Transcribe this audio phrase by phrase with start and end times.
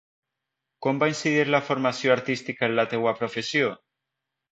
[0.85, 3.69] Com va incidir la formació artística en la teua professió?